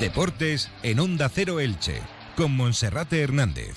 Deportes 0.00 0.70
en 0.82 0.98
Onda 0.98 1.28
Cero 1.28 1.60
Elche, 1.60 2.00
con 2.34 2.56
Monserrate 2.56 3.20
Hernández. 3.20 3.76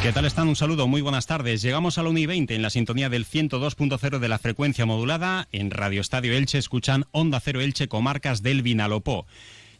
¿Qué 0.00 0.12
tal 0.12 0.26
están? 0.26 0.46
Un 0.46 0.54
saludo, 0.54 0.86
muy 0.86 1.00
buenas 1.00 1.26
tardes. 1.26 1.60
Llegamos 1.60 1.98
a 1.98 2.04
la 2.04 2.10
1 2.10 2.20
y 2.20 2.26
20 2.26 2.54
en 2.54 2.62
la 2.62 2.70
sintonía 2.70 3.08
del 3.08 3.26
102.0 3.26 4.20
de 4.20 4.28
la 4.28 4.38
frecuencia 4.38 4.86
modulada. 4.86 5.48
En 5.50 5.72
Radio 5.72 6.00
Estadio 6.00 6.32
Elche 6.34 6.56
escuchan 6.56 7.06
Onda 7.10 7.40
Cero 7.40 7.60
Elche, 7.60 7.88
comarcas 7.88 8.42
del 8.42 8.62
Vinalopó. 8.62 9.26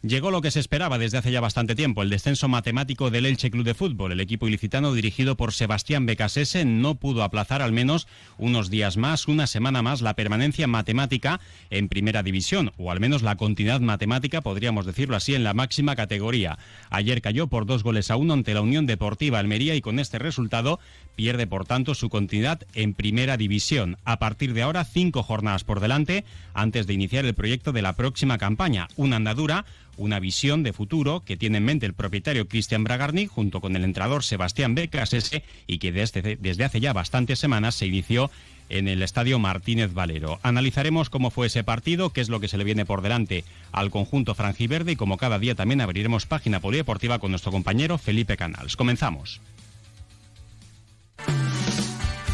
Llegó 0.03 0.31
lo 0.31 0.41
que 0.41 0.51
se 0.51 0.61
esperaba 0.61 0.97
desde 0.97 1.19
hace 1.19 1.31
ya 1.31 1.43
bastante 1.43 1.75
tiempo, 1.75 2.03
el 2.03 2.09
descenso 2.09 2.49
matemático 2.49 3.11
del 3.11 3.27
Elche 3.27 3.51
Club 3.51 3.65
de 3.65 3.75
Fútbol. 3.75 4.13
El 4.13 4.21
equipo 4.21 4.49
ilicitano 4.49 4.95
dirigido 4.95 5.37
por 5.37 5.53
Sebastián 5.53 6.07
Becasese 6.07 6.65
no 6.65 6.95
pudo 6.95 7.23
aplazar 7.23 7.61
al 7.61 7.73
menos 7.73 8.09
unos 8.39 8.71
días 8.71 8.97
más, 8.97 9.29
una 9.29 9.47
semana 9.47 9.83
más, 9.83 10.01
la 10.01 10.17
permanencia 10.17 10.67
matemática 10.67 11.39
en 11.69 11.91
primera 11.91 12.23
división, 12.23 12.73
o 12.79 12.91
al 12.91 12.99
menos 12.99 13.21
la 13.21 13.37
continuidad 13.37 13.83
matemática, 13.83 14.41
podríamos 14.41 14.87
decirlo 14.87 15.17
así, 15.17 15.35
en 15.35 15.45
la 15.45 15.53
máxima 15.53 15.95
categoría. 15.97 16.59
Ayer 16.89 17.21
cayó 17.21 17.49
por 17.49 17.67
dos 17.67 17.83
goles 17.83 18.11
a 18.11 18.17
uno 18.17 18.33
ante 18.33 18.55
la 18.55 18.63
Unión 18.63 18.87
Deportiva 18.87 19.39
Almería 19.39 19.75
y 19.75 19.83
con 19.83 19.99
este 19.99 20.19
resultado 20.19 20.81
pierde 21.15 21.47
por 21.47 21.67
tanto 21.67 21.95
su 21.95 22.09
continuidad 22.09 22.67
en 22.73 22.95
primera 22.95 23.37
división. 23.37 23.99
A 24.07 24.19
partir 24.19 24.55
de 24.55 24.63
ahora, 24.63 24.87
cinco 24.87 25.23
jornadas 25.23 25.65
por 25.65 25.81
delante 25.81 26.25
antes 26.55 26.87
de 26.87 26.95
iniciar 26.95 27.27
el 27.27 27.35
proyecto 27.35 27.73
de 27.73 27.83
la 27.83 27.93
próxima 27.93 28.39
campaña. 28.39 28.89
Una 28.97 29.17
andadura 29.17 29.67
una 29.97 30.21
visión 30.21 30.63
de 30.63 30.73
futuro 30.73 31.23
que 31.25 31.37
tiene 31.37 31.59
en 31.59 31.65
mente 31.65 31.87
el 31.87 31.95
propietario 31.95 32.49
Cristian 32.49 32.85
Bragarni 32.85 33.27
junto 33.27 33.61
con 33.61 33.77
el 33.77 33.85
entrenador 33.85 34.25
Sebastián 34.25 34.75
Becasese 34.75 35.43
y 35.67 35.79
que 35.79 35.93
desde, 35.93 36.37
desde 36.37 36.65
hace 36.65 36.81
ya 36.81 36.93
bastantes 36.93 37.39
semanas 37.39 37.75
se 37.75 37.87
inició 37.87 38.31
en 38.71 38.89
el 38.89 39.03
estadio 39.03 39.39
Martínez 39.39 39.93
Valero. 39.93 40.39
Analizaremos 40.43 41.11
cómo 41.11 41.31
fue 41.31 41.49
ese 41.49 41.65
partido, 41.65 42.11
qué 42.11 42.21
es 42.21 42.29
lo 42.29 42.41
que 42.41 42.49
se 42.49 42.57
le 42.57 42.65
viene 42.65 42.87
por 42.87 43.03
delante 43.03 43.45
al 43.73 43.91
conjunto 43.91 44.35
franjiverde 44.35 44.93
y 44.93 44.97
como 44.97 45.19
cada 45.19 45.39
día 45.39 45.55
también 45.55 45.81
abriremos 45.81 46.27
página 46.27 46.61
polideportiva 46.61 47.19
con 47.19 47.33
nuestro 47.33 47.53
compañero 47.53 47.99
Felipe 47.99 48.37
Canals. 48.37 48.77
Comenzamos. 48.77 49.41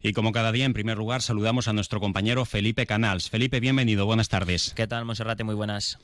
Y 0.00 0.12
como 0.12 0.30
cada 0.30 0.52
día, 0.52 0.64
en 0.64 0.74
primer 0.74 0.96
lugar, 0.96 1.22
saludamos 1.22 1.66
a 1.66 1.72
nuestro 1.72 1.98
compañero 1.98 2.44
Felipe 2.44 2.86
Canals. 2.86 3.30
Felipe, 3.30 3.58
bienvenido, 3.58 4.06
buenas 4.06 4.28
tardes. 4.28 4.72
¿Qué 4.76 4.86
tal, 4.86 5.04
Monserrate? 5.04 5.42
Muy 5.42 5.56
buenas. 5.56 5.98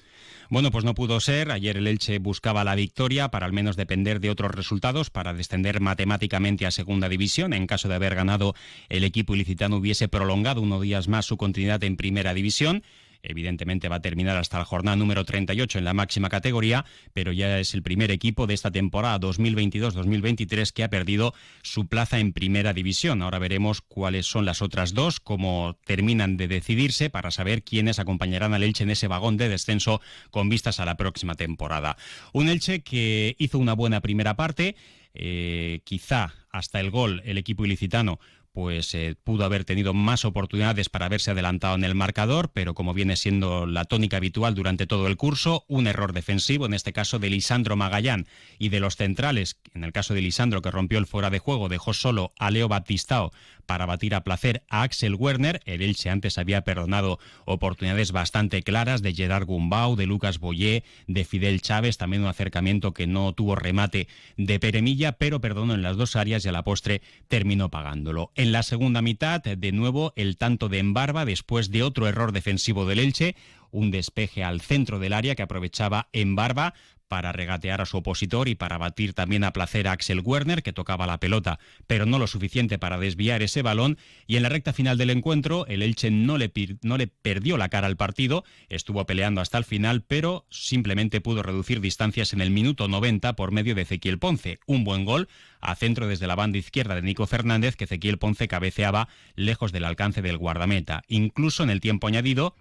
Bueno, 0.50 0.72
pues 0.72 0.84
no 0.84 0.94
pudo 0.94 1.20
ser. 1.20 1.52
Ayer 1.52 1.76
el 1.76 1.86
Elche 1.86 2.18
buscaba 2.18 2.64
la 2.64 2.74
victoria 2.74 3.28
para 3.28 3.46
al 3.46 3.52
menos 3.52 3.76
depender 3.76 4.18
de 4.18 4.30
otros 4.30 4.50
resultados 4.50 5.10
para 5.10 5.32
descender 5.32 5.80
matemáticamente 5.80 6.66
a 6.66 6.72
segunda 6.72 7.08
división. 7.08 7.52
En 7.52 7.68
caso 7.68 7.88
de 7.88 7.94
haber 7.94 8.16
ganado, 8.16 8.56
el 8.88 9.04
equipo 9.04 9.36
ilicitano 9.36 9.76
hubiese 9.76 10.08
prolongado 10.08 10.60
unos 10.60 10.82
días 10.82 11.06
más 11.06 11.26
su 11.26 11.36
continuidad 11.36 11.84
en 11.84 11.96
primera 11.96 12.34
división. 12.34 12.82
Evidentemente 13.24 13.88
va 13.88 13.96
a 13.96 14.02
terminar 14.02 14.36
hasta 14.36 14.58
la 14.58 14.64
jornada 14.64 14.96
número 14.96 15.24
38 15.24 15.78
en 15.78 15.84
la 15.84 15.94
máxima 15.94 16.28
categoría, 16.28 16.84
pero 17.12 17.32
ya 17.32 17.58
es 17.58 17.74
el 17.74 17.82
primer 17.82 18.10
equipo 18.10 18.46
de 18.46 18.54
esta 18.54 18.70
temporada 18.70 19.18
2022-2023 19.20 20.72
que 20.72 20.84
ha 20.84 20.90
perdido 20.90 21.34
su 21.62 21.86
plaza 21.86 22.18
en 22.18 22.32
primera 22.32 22.72
división. 22.72 23.22
Ahora 23.22 23.38
veremos 23.38 23.80
cuáles 23.80 24.26
son 24.26 24.44
las 24.44 24.62
otras 24.62 24.94
dos, 24.94 25.20
cómo 25.20 25.78
terminan 25.84 26.36
de 26.36 26.48
decidirse 26.48 27.10
para 27.10 27.30
saber 27.30 27.62
quiénes 27.62 27.98
acompañarán 27.98 28.54
al 28.54 28.62
Elche 28.62 28.84
en 28.84 28.90
ese 28.90 29.08
vagón 29.08 29.36
de 29.36 29.48
descenso 29.48 30.00
con 30.30 30.48
vistas 30.48 30.80
a 30.80 30.84
la 30.84 30.96
próxima 30.96 31.34
temporada. 31.34 31.96
Un 32.32 32.48
Elche 32.48 32.82
que 32.82 33.36
hizo 33.38 33.58
una 33.58 33.72
buena 33.74 34.00
primera 34.00 34.36
parte, 34.36 34.76
eh, 35.14 35.80
quizá 35.84 36.34
hasta 36.50 36.80
el 36.80 36.90
gol 36.90 37.22
el 37.24 37.38
equipo 37.38 37.64
ilicitano 37.64 38.18
pues 38.54 38.94
eh, 38.94 39.16
pudo 39.24 39.44
haber 39.44 39.64
tenido 39.64 39.92
más 39.94 40.24
oportunidades 40.24 40.88
para 40.88 41.06
haberse 41.06 41.32
adelantado 41.32 41.74
en 41.74 41.82
el 41.82 41.96
marcador, 41.96 42.52
pero 42.54 42.72
como 42.72 42.94
viene 42.94 43.16
siendo 43.16 43.66
la 43.66 43.84
tónica 43.84 44.18
habitual 44.18 44.54
durante 44.54 44.86
todo 44.86 45.08
el 45.08 45.16
curso, 45.16 45.64
un 45.66 45.88
error 45.88 46.12
defensivo, 46.12 46.64
en 46.64 46.72
este 46.72 46.92
caso 46.92 47.18
de 47.18 47.30
Lisandro 47.30 47.74
Magallán. 47.74 48.28
Y 48.56 48.68
de 48.68 48.78
los 48.78 48.94
centrales, 48.94 49.58
en 49.74 49.82
el 49.82 49.92
caso 49.92 50.14
de 50.14 50.22
Lisandro 50.22 50.62
que 50.62 50.70
rompió 50.70 50.98
el 51.00 51.06
fuera 51.06 51.30
de 51.30 51.40
juego, 51.40 51.68
dejó 51.68 51.92
solo 51.94 52.32
a 52.38 52.52
Leo 52.52 52.68
Batistao 52.68 53.32
para 53.64 53.86
batir 53.86 54.14
a 54.14 54.24
placer 54.24 54.62
a 54.68 54.82
Axel 54.82 55.14
Werner. 55.14 55.60
El 55.64 55.82
Elche 55.82 56.10
antes 56.10 56.38
había 56.38 56.62
perdonado 56.62 57.18
oportunidades 57.44 58.12
bastante 58.12 58.62
claras 58.62 59.02
de 59.02 59.14
Gerard 59.14 59.46
Gumbau, 59.46 59.96
de 59.96 60.06
Lucas 60.06 60.38
Boyé, 60.38 60.84
de 61.06 61.24
Fidel 61.24 61.60
Chávez, 61.60 61.96
también 61.96 62.22
un 62.22 62.28
acercamiento 62.28 62.92
que 62.92 63.06
no 63.06 63.32
tuvo 63.32 63.54
remate 63.56 64.08
de 64.36 64.60
Peremilla, 64.60 65.12
pero 65.12 65.40
perdonó 65.40 65.74
en 65.74 65.82
las 65.82 65.96
dos 65.96 66.16
áreas 66.16 66.44
y 66.44 66.48
a 66.48 66.52
la 66.52 66.64
postre 66.64 67.02
terminó 67.28 67.70
pagándolo. 67.70 68.30
En 68.34 68.52
la 68.52 68.62
segunda 68.62 69.02
mitad, 69.02 69.42
de 69.42 69.72
nuevo, 69.72 70.12
el 70.16 70.36
tanto 70.36 70.68
de 70.68 70.78
Embarba 70.78 71.24
después 71.24 71.70
de 71.70 71.82
otro 71.82 72.08
error 72.08 72.32
defensivo 72.32 72.86
del 72.86 72.98
Elche, 72.98 73.36
un 73.74 73.90
despeje 73.90 74.44
al 74.44 74.60
centro 74.60 75.00
del 75.00 75.12
área 75.12 75.34
que 75.34 75.42
aprovechaba 75.42 76.08
Embarba 76.12 76.74
para 77.08 77.32
regatear 77.32 77.80
a 77.80 77.86
su 77.86 77.98
opositor 77.98 78.48
y 78.48 78.54
para 78.54 78.78
batir 78.78 79.14
también 79.14 79.44
a 79.44 79.52
placer 79.52 79.88
a 79.88 79.92
Axel 79.92 80.20
Werner, 80.24 80.62
que 80.62 80.72
tocaba 80.72 81.06
la 81.06 81.18
pelota, 81.18 81.58
pero 81.86 82.06
no 82.06 82.18
lo 82.18 82.26
suficiente 82.26 82.78
para 82.78 82.98
desviar 82.98 83.42
ese 83.42 83.62
balón. 83.62 83.98
Y 84.26 84.36
en 84.36 84.42
la 84.42 84.48
recta 84.48 84.72
final 84.72 84.98
del 84.98 85.10
encuentro, 85.10 85.66
el 85.66 85.82
Elche 85.82 86.10
no 86.10 86.38
le, 86.38 86.52
no 86.82 86.96
le 86.96 87.06
perdió 87.06 87.56
la 87.56 87.68
cara 87.68 87.86
al 87.86 87.96
partido, 87.96 88.44
estuvo 88.68 89.04
peleando 89.06 89.40
hasta 89.40 89.58
el 89.58 89.64
final, 89.64 90.02
pero 90.02 90.46
simplemente 90.50 91.20
pudo 91.20 91.42
reducir 91.42 91.80
distancias 91.80 92.32
en 92.32 92.40
el 92.40 92.50
minuto 92.50 92.88
90 92.88 93.36
por 93.36 93.52
medio 93.52 93.74
de 93.74 93.82
Ezequiel 93.82 94.18
Ponce. 94.18 94.58
Un 94.66 94.84
buen 94.84 95.04
gol 95.04 95.28
a 95.60 95.74
centro 95.74 96.06
desde 96.06 96.26
la 96.26 96.34
banda 96.34 96.58
izquierda 96.58 96.94
de 96.94 97.02
Nico 97.02 97.26
Fernández, 97.26 97.76
que 97.76 97.84
Ezequiel 97.84 98.18
Ponce 98.18 98.48
cabeceaba 98.48 99.08
lejos 99.34 99.72
del 99.72 99.84
alcance 99.84 100.22
del 100.22 100.38
guardameta. 100.38 101.02
Incluso 101.08 101.62
en 101.62 101.70
el 101.70 101.80
tiempo 101.80 102.06
añadido, 102.06 102.54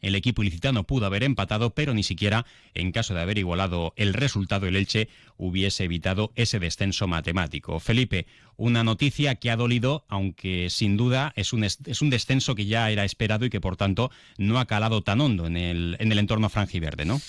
el 0.00 0.14
equipo 0.14 0.42
ilicitano 0.42 0.84
pudo 0.84 1.06
haber 1.06 1.22
empatado, 1.22 1.70
pero 1.74 1.94
ni 1.94 2.02
siquiera 2.02 2.46
en 2.74 2.92
caso 2.92 3.14
de 3.14 3.20
haber 3.20 3.38
igualado 3.38 3.92
el 3.96 4.14
resultado 4.14 4.66
el 4.66 4.76
Elche 4.76 5.08
hubiese 5.36 5.84
evitado 5.84 6.32
ese 6.36 6.58
descenso 6.58 7.06
matemático. 7.06 7.80
Felipe, 7.80 8.26
una 8.56 8.84
noticia 8.84 9.36
que 9.36 9.50
ha 9.50 9.56
dolido, 9.56 10.04
aunque 10.08 10.68
sin 10.70 10.96
duda 10.96 11.32
es 11.36 11.52
un, 11.52 11.64
es 11.64 12.02
un 12.02 12.10
descenso 12.10 12.54
que 12.54 12.66
ya 12.66 12.90
era 12.90 13.04
esperado 13.04 13.44
y 13.44 13.50
que 13.50 13.60
por 13.60 13.76
tanto 13.76 14.10
no 14.38 14.58
ha 14.58 14.66
calado 14.66 15.02
tan 15.02 15.20
hondo 15.20 15.46
en 15.46 15.56
el, 15.56 15.96
en 15.98 16.12
el 16.12 16.18
entorno 16.18 16.48
franjiverde, 16.48 17.04
¿no? 17.04 17.20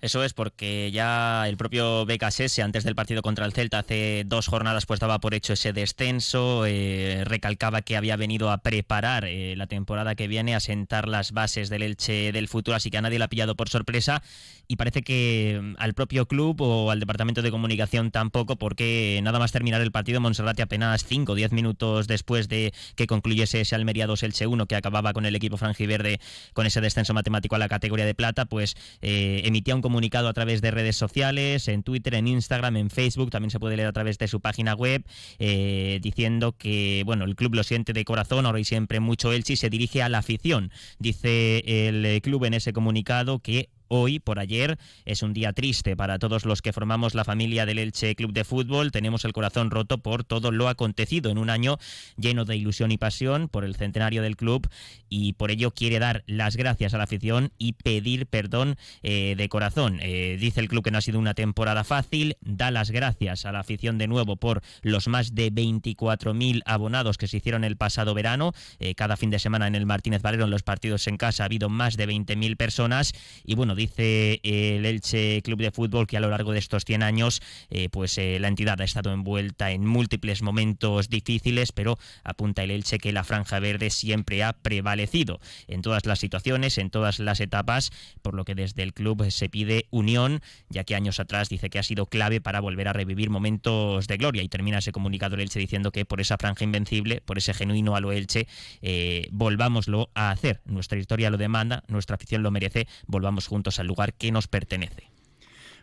Eso 0.00 0.24
es 0.24 0.32
porque 0.32 0.90
ya 0.92 1.46
el 1.46 1.58
propio 1.58 2.06
BKS 2.06 2.60
antes 2.60 2.84
del 2.84 2.94
partido 2.94 3.20
contra 3.20 3.44
el 3.44 3.52
Celta 3.52 3.80
hace 3.80 4.24
dos 4.26 4.46
jornadas 4.46 4.86
pues 4.86 4.98
daba 4.98 5.18
por 5.18 5.34
hecho 5.34 5.52
ese 5.52 5.74
descenso, 5.74 6.64
eh, 6.66 7.22
recalcaba 7.26 7.82
que 7.82 7.98
había 7.98 8.16
venido 8.16 8.50
a 8.50 8.58
preparar 8.58 9.26
eh, 9.26 9.54
la 9.56 9.66
temporada 9.66 10.14
que 10.14 10.26
viene, 10.26 10.54
a 10.54 10.60
sentar 10.60 11.06
las 11.06 11.32
bases 11.32 11.68
del 11.68 11.82
Elche 11.82 12.32
del 12.32 12.48
futuro, 12.48 12.76
así 12.76 12.90
que 12.90 12.96
a 12.96 13.02
nadie 13.02 13.18
la 13.18 13.26
ha 13.26 13.28
pillado 13.28 13.56
por 13.56 13.68
sorpresa. 13.68 14.22
Y 14.68 14.76
parece 14.76 15.02
que 15.02 15.58
mm, 15.60 15.74
al 15.78 15.94
propio 15.94 16.26
club 16.26 16.62
o 16.62 16.90
al 16.90 17.00
departamento 17.00 17.42
de 17.42 17.50
comunicación 17.50 18.10
tampoco, 18.10 18.56
porque 18.56 19.20
nada 19.22 19.38
más 19.38 19.52
terminar 19.52 19.82
el 19.82 19.92
partido 19.92 20.20
Monserrate 20.20 20.62
apenas 20.62 21.04
5 21.04 21.32
o 21.32 21.34
10 21.34 21.52
minutos 21.52 22.06
después 22.06 22.48
de 22.48 22.72
que 22.94 23.06
concluyese 23.06 23.60
ese 23.60 23.74
Almería 23.74 24.06
2 24.06 24.22
Elche 24.22 24.46
1 24.46 24.66
que 24.66 24.76
acababa 24.76 25.12
con 25.12 25.26
el 25.26 25.36
equipo 25.36 25.58
franjiverde 25.58 26.20
con 26.54 26.66
ese 26.66 26.80
descenso 26.80 27.12
matemático 27.12 27.56
a 27.56 27.58
la 27.58 27.68
categoría 27.68 28.06
de 28.06 28.14
plata, 28.14 28.46
pues 28.46 28.76
eh, 29.02 29.42
emitía 29.44 29.74
un 29.74 29.82
comunicado 29.90 30.28
a 30.28 30.32
través 30.32 30.62
de 30.62 30.70
redes 30.70 30.96
sociales, 30.96 31.66
en 31.66 31.82
Twitter, 31.82 32.14
en 32.14 32.28
Instagram, 32.28 32.76
en 32.76 32.90
Facebook, 32.90 33.30
también 33.30 33.50
se 33.50 33.58
puede 33.58 33.76
leer 33.76 33.88
a 33.88 33.92
través 33.92 34.18
de 34.18 34.28
su 34.28 34.40
página 34.40 34.74
web, 34.74 35.04
eh, 35.40 35.98
diciendo 36.00 36.52
que 36.56 37.02
bueno, 37.04 37.24
el 37.24 37.34
club 37.34 37.56
lo 37.56 37.64
siente 37.64 37.92
de 37.92 38.04
corazón, 38.04 38.46
ahora 38.46 38.60
y 38.60 38.64
siempre 38.64 39.00
mucho 39.00 39.32
Elche 39.32 39.54
y 39.54 39.56
se 39.56 39.68
dirige 39.68 40.00
a 40.04 40.08
la 40.08 40.18
afición. 40.18 40.70
Dice 41.00 41.88
el 41.88 42.22
club 42.22 42.44
en 42.44 42.54
ese 42.54 42.72
comunicado 42.72 43.40
que 43.40 43.68
hoy, 43.90 44.20
por 44.20 44.38
ayer, 44.38 44.78
es 45.04 45.22
un 45.22 45.34
día 45.34 45.52
triste 45.52 45.96
para 45.96 46.18
todos 46.18 46.46
los 46.46 46.62
que 46.62 46.72
formamos 46.72 47.14
la 47.14 47.24
familia 47.24 47.66
del 47.66 47.78
Elche 47.78 48.14
Club 48.14 48.32
de 48.32 48.44
Fútbol. 48.44 48.92
Tenemos 48.92 49.24
el 49.24 49.32
corazón 49.32 49.70
roto 49.70 49.98
por 49.98 50.24
todo 50.24 50.52
lo 50.52 50.68
acontecido 50.68 51.30
en 51.30 51.38
un 51.38 51.50
año 51.50 51.78
lleno 52.16 52.44
de 52.44 52.56
ilusión 52.56 52.92
y 52.92 52.98
pasión 52.98 53.48
por 53.48 53.64
el 53.64 53.74
centenario 53.74 54.22
del 54.22 54.36
club 54.36 54.68
y 55.08 55.34
por 55.34 55.50
ello 55.50 55.72
quiere 55.72 55.98
dar 55.98 56.22
las 56.26 56.56
gracias 56.56 56.94
a 56.94 56.98
la 56.98 57.04
afición 57.04 57.52
y 57.58 57.72
pedir 57.72 58.26
perdón 58.26 58.76
eh, 59.02 59.34
de 59.36 59.48
corazón. 59.48 59.98
Eh, 60.00 60.36
dice 60.40 60.60
el 60.60 60.68
club 60.68 60.84
que 60.84 60.90
no 60.90 60.98
ha 60.98 61.02
sido 61.02 61.18
una 61.18 61.34
temporada 61.34 61.84
fácil, 61.84 62.36
da 62.40 62.70
las 62.70 62.90
gracias 62.90 63.44
a 63.44 63.52
la 63.52 63.60
afición 63.60 63.98
de 63.98 64.06
nuevo 64.06 64.36
por 64.36 64.62
los 64.82 65.08
más 65.08 65.34
de 65.34 65.52
24.000 65.52 66.62
abonados 66.64 67.18
que 67.18 67.26
se 67.26 67.38
hicieron 67.38 67.64
el 67.64 67.76
pasado 67.76 68.14
verano. 68.14 68.52
Eh, 68.78 68.94
cada 68.94 69.16
fin 69.16 69.30
de 69.30 69.38
semana 69.38 69.66
en 69.66 69.74
el 69.74 69.86
Martínez 69.86 70.22
Valero, 70.22 70.44
en 70.44 70.50
los 70.50 70.62
partidos 70.62 71.06
en 71.08 71.16
casa, 71.16 71.42
ha 71.42 71.46
habido 71.46 71.68
más 71.68 71.96
de 71.96 72.08
20.000 72.08 72.56
personas. 72.56 73.12
Y 73.44 73.56
bueno, 73.56 73.74
dice 73.80 74.40
el 74.42 74.84
Elche 74.84 75.42
Club 75.42 75.60
de 75.60 75.70
Fútbol 75.70 76.06
que 76.06 76.16
a 76.16 76.20
lo 76.20 76.30
largo 76.30 76.52
de 76.52 76.58
estos 76.58 76.84
100 76.84 77.02
años, 77.02 77.42
pues 77.90 78.18
la 78.18 78.48
entidad 78.48 78.80
ha 78.80 78.84
estado 78.84 79.12
envuelta 79.12 79.70
en 79.70 79.86
múltiples 79.86 80.42
momentos 80.42 81.08
difíciles, 81.08 81.72
pero 81.72 81.98
apunta 82.24 82.62
el 82.62 82.70
Elche 82.70 82.98
que 82.98 83.12
la 83.12 83.24
franja 83.24 83.58
verde 83.58 83.90
siempre 83.90 84.42
ha 84.42 84.52
prevalecido 84.52 85.40
en 85.68 85.82
todas 85.82 86.06
las 86.06 86.18
situaciones, 86.18 86.78
en 86.78 86.90
todas 86.90 87.18
las 87.18 87.40
etapas, 87.40 87.90
por 88.22 88.34
lo 88.34 88.44
que 88.44 88.54
desde 88.54 88.82
el 88.82 88.92
club 88.92 89.30
se 89.30 89.48
pide 89.48 89.86
unión, 89.90 90.40
ya 90.68 90.84
que 90.84 90.94
años 90.94 91.20
atrás 91.20 91.48
dice 91.48 91.70
que 91.70 91.78
ha 91.78 91.82
sido 91.82 92.06
clave 92.06 92.40
para 92.40 92.60
volver 92.60 92.88
a 92.88 92.92
revivir 92.92 93.30
momentos 93.30 94.06
de 94.06 94.16
gloria 94.16 94.42
y 94.42 94.48
termina 94.48 94.78
ese 94.78 94.92
comunicado 94.92 95.34
el 95.36 95.42
Elche 95.42 95.58
diciendo 95.58 95.90
que 95.90 96.04
por 96.04 96.20
esa 96.20 96.36
franja 96.38 96.64
invencible, 96.64 97.20
por 97.20 97.38
ese 97.38 97.54
genuino 97.54 97.96
a 97.96 98.00
lo 98.00 98.12
Elche, 98.12 98.46
eh, 98.82 99.28
volvámoslo 99.30 100.10
a 100.14 100.30
hacer. 100.30 100.60
Nuestra 100.64 100.98
historia 100.98 101.30
lo 101.30 101.38
demanda, 101.38 101.84
nuestra 101.88 102.16
afición 102.16 102.42
lo 102.42 102.50
merece, 102.50 102.86
volvamos 103.06 103.46
juntos 103.46 103.69
al 103.78 103.86
lugar 103.86 104.14
que 104.14 104.32
nos 104.32 104.48
pertenece. 104.48 105.10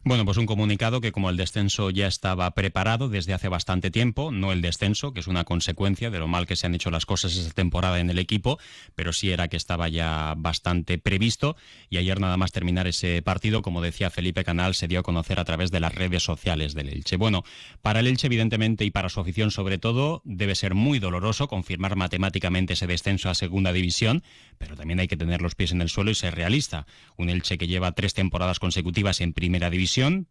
Bueno, 0.04 0.26
pues 0.26 0.38
un 0.38 0.46
comunicado 0.46 1.02
que 1.02 1.12
como 1.12 1.30
el 1.30 1.38
descenso 1.38 1.90
ya 1.90 2.08
estaba 2.08 2.50
preparado 2.52 3.10
desde 3.10 3.34
hace 3.34 3.50
bastante 3.50 3.92
tiempo, 3.92 4.32
no 4.32 4.52
el 4.52 4.62
descenso, 4.62 5.12
que 5.12 5.20
es 5.20 5.28
una 5.28 5.44
consecuencia 5.44 6.10
de 6.10 6.20
lo 6.20 6.28
mal 6.28 6.46
que 6.46 6.56
se 6.56 6.68
han 6.68 6.76
hecho 6.76 6.92
las 6.92 7.06
cosas 7.06 7.36
esta 7.36 7.54
temporada 7.54 8.00
en 8.00 8.10
el 8.10 8.20
equipo, 8.20 8.60
pero 8.96 9.12
sí 9.12 9.32
era 9.32 9.48
que 9.48 9.58
estaba 9.58 9.90
ya 9.90 10.34
bastante 10.38 10.98
previsto 10.98 11.58
y 11.90 11.98
ayer 11.98 12.20
nada 12.20 12.38
más 12.38 12.52
terminar 12.52 12.88
ese 12.88 13.22
partido, 13.22 13.62
como 13.62 13.82
decía 13.82 14.10
Felipe 14.10 14.44
Canal, 14.44 14.76
se 14.76 14.88
dio 14.88 15.00
a 15.00 15.04
conocer 15.04 15.40
a 15.40 15.46
través 15.46 15.72
de 15.72 15.80
las 15.80 15.94
redes 15.94 16.24
sociales 16.24 16.74
del 16.74 16.90
Elche. 16.90 17.18
Bueno, 17.18 17.44
para 17.82 18.00
el 18.00 18.08
Elche 18.08 18.28
evidentemente 18.28 18.86
y 18.86 18.92
para 18.92 19.10
su 19.10 19.20
afición 19.20 19.52
sobre 19.52 19.78
todo, 19.78 20.22
debe 20.24 20.56
ser 20.56 20.74
muy 20.76 21.00
doloroso 21.00 21.48
confirmar 21.48 21.96
matemáticamente 21.96 22.74
ese 22.74 22.88
descenso 22.88 23.30
a 23.30 23.36
segunda 23.36 23.74
división, 23.74 24.24
pero 24.58 24.76
también 24.76 25.00
hay 25.00 25.08
que 25.08 25.18
tener 25.18 25.42
los 25.42 25.56
pies 25.56 25.72
en 25.72 25.82
el 25.82 25.90
suelo 25.90 26.12
y 26.12 26.16
ser 26.16 26.36
realista. 26.36 26.86
Un 27.18 27.30
Elche 27.30 27.58
que 27.58 27.68
lleva 27.68 27.92
tres 27.94 28.14
temporadas 28.14 28.60
consecutivas 28.60 29.22
en 29.22 29.34
primera 29.34 29.70
división 29.70 29.87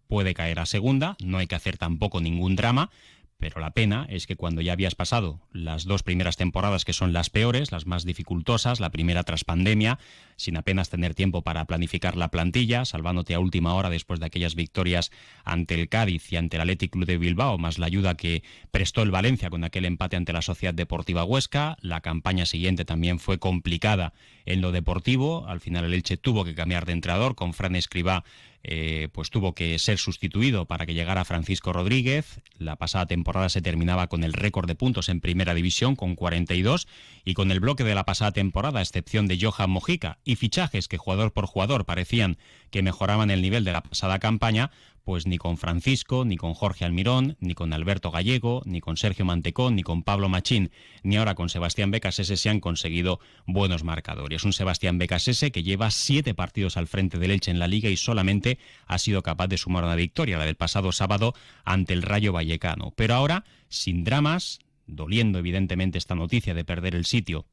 puede 0.08 0.34
caer 0.34 0.58
a 0.58 0.66
segunda, 0.66 1.16
no 1.22 1.38
hay 1.38 1.46
que 1.46 1.54
hacer 1.54 1.78
tampoco 1.78 2.20
ningún 2.20 2.56
drama, 2.56 2.90
pero 3.38 3.60
la 3.60 3.70
pena 3.70 4.06
es 4.08 4.26
que 4.26 4.36
cuando 4.36 4.60
ya 4.60 4.72
habías 4.72 4.94
pasado 4.94 5.40
las 5.52 5.84
dos 5.84 6.02
primeras 6.02 6.36
temporadas 6.36 6.84
que 6.84 6.92
son 6.92 7.12
las 7.12 7.30
peores, 7.30 7.72
las 7.72 7.86
más 7.86 8.04
dificultosas, 8.04 8.80
la 8.80 8.90
primera 8.90 9.24
tras 9.24 9.44
pandemia, 9.44 9.98
sin 10.36 10.56
apenas 10.56 10.90
tener 10.90 11.14
tiempo 11.14 11.42
para 11.42 11.64
planificar 11.64 12.16
la 12.16 12.28
plantilla, 12.28 12.84
salvándote 12.84 13.34
a 13.34 13.40
última 13.40 13.74
hora 13.74 13.90
después 13.90 14.20
de 14.20 14.26
aquellas 14.26 14.54
victorias 14.54 15.10
ante 15.44 15.74
el 15.74 15.88
Cádiz 15.88 16.32
y 16.32 16.36
ante 16.36 16.56
el 16.56 16.62
Athletic 16.62 16.92
Club 16.92 17.06
de 17.06 17.18
Bilbao, 17.18 17.58
más 17.58 17.78
la 17.78 17.86
ayuda 17.86 18.16
que 18.16 18.42
prestó 18.70 19.02
el 19.02 19.10
Valencia 19.10 19.50
con 19.50 19.64
aquel 19.64 19.84
empate 19.84 20.16
ante 20.16 20.32
la 20.32 20.42
Sociedad 20.42 20.74
Deportiva 20.74 21.24
Huesca, 21.24 21.76
la 21.80 22.00
campaña 22.00 22.46
siguiente 22.46 22.84
también 22.84 23.18
fue 23.18 23.38
complicada 23.38 24.12
en 24.44 24.60
lo 24.60 24.72
deportivo, 24.72 25.46
al 25.48 25.60
final 25.60 25.84
el 25.84 25.94
Elche 25.94 26.16
tuvo 26.16 26.44
que 26.44 26.54
cambiar 26.54 26.86
de 26.86 26.92
entrenador. 26.92 27.34
Con 27.34 27.52
Fran 27.52 27.76
Escribá 27.76 28.24
eh, 28.68 29.08
pues 29.12 29.30
tuvo 29.30 29.54
que 29.54 29.78
ser 29.78 29.96
sustituido 29.98 30.66
para 30.66 30.86
que 30.86 30.94
llegara 30.94 31.24
Francisco 31.24 31.72
Rodríguez. 31.72 32.40
La 32.58 32.74
pasada 32.74 33.06
temporada 33.06 33.48
se 33.48 33.62
terminaba 33.62 34.08
con 34.08 34.24
el 34.24 34.32
récord 34.32 34.66
de 34.66 34.74
puntos 34.74 35.08
en 35.08 35.20
primera 35.20 35.54
división 35.54 35.94
con 35.94 36.16
42 36.16 36.88
y 37.24 37.34
con 37.34 37.52
el 37.52 37.60
bloque 37.60 37.84
de 37.84 37.94
la 37.94 38.04
pasada 38.04 38.32
temporada, 38.32 38.80
a 38.80 38.82
excepción 38.82 39.28
de 39.28 39.38
Johan 39.40 39.70
Mojica 39.70 40.18
y 40.26 40.36
fichajes 40.36 40.88
que 40.88 40.98
jugador 40.98 41.32
por 41.32 41.46
jugador 41.46 41.86
parecían 41.86 42.36
que 42.70 42.82
mejoraban 42.82 43.30
el 43.30 43.40
nivel 43.40 43.64
de 43.64 43.72
la 43.72 43.82
pasada 43.82 44.18
campaña, 44.18 44.70
pues 45.04 45.24
ni 45.28 45.38
con 45.38 45.56
Francisco, 45.56 46.24
ni 46.24 46.36
con 46.36 46.52
Jorge 46.52 46.84
Almirón, 46.84 47.36
ni 47.38 47.54
con 47.54 47.72
Alberto 47.72 48.10
Gallego, 48.10 48.60
ni 48.66 48.80
con 48.80 48.96
Sergio 48.96 49.24
Mantecón, 49.24 49.76
ni 49.76 49.84
con 49.84 50.02
Pablo 50.02 50.28
Machín, 50.28 50.72
ni 51.04 51.16
ahora 51.16 51.36
con 51.36 51.48
Sebastián 51.48 51.92
Becasese 51.92 52.36
se 52.36 52.50
han 52.50 52.58
conseguido 52.58 53.20
buenos 53.46 53.84
marcadores. 53.84 54.42
Un 54.42 54.52
Sebastián 54.52 54.98
Becasese 54.98 55.52
que 55.52 55.62
lleva 55.62 55.92
siete 55.92 56.34
partidos 56.34 56.76
al 56.76 56.88
frente 56.88 57.20
del 57.20 57.30
Elche 57.30 57.52
en 57.52 57.60
la 57.60 57.68
liga 57.68 57.88
y 57.88 57.96
solamente 57.96 58.58
ha 58.88 58.98
sido 58.98 59.22
capaz 59.22 59.46
de 59.46 59.58
sumar 59.58 59.84
una 59.84 59.94
victoria, 59.94 60.38
la 60.38 60.44
del 60.44 60.56
pasado 60.56 60.90
sábado 60.90 61.34
ante 61.64 61.92
el 61.92 62.02
Rayo 62.02 62.32
Vallecano. 62.32 62.92
Pero 62.96 63.14
ahora, 63.14 63.44
sin 63.68 64.02
dramas, 64.02 64.58
doliendo 64.88 65.38
evidentemente 65.38 65.98
esta 65.98 66.16
noticia 66.16 66.52
de 66.52 66.64
perder 66.64 66.96
el 66.96 67.04
sitio 67.04 67.46